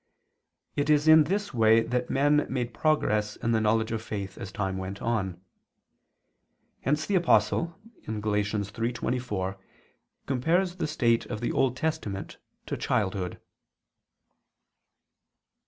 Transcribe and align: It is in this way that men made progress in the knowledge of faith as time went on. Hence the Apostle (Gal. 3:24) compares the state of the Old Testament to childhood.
It 0.75 0.89
is 0.89 1.07
in 1.07 1.25
this 1.25 1.53
way 1.53 1.81
that 1.83 2.09
men 2.09 2.47
made 2.49 2.73
progress 2.73 3.35
in 3.35 3.51
the 3.51 3.61
knowledge 3.61 3.91
of 3.91 4.01
faith 4.01 4.35
as 4.35 4.51
time 4.51 4.79
went 4.79 4.99
on. 4.99 5.39
Hence 6.81 7.05
the 7.05 7.13
Apostle 7.13 7.77
(Gal. 8.07 8.13
3:24) 8.15 9.59
compares 10.25 10.77
the 10.77 10.87
state 10.87 11.27
of 11.27 11.39
the 11.39 11.51
Old 11.51 11.77
Testament 11.77 12.39
to 12.65 12.77
childhood. 12.77 13.39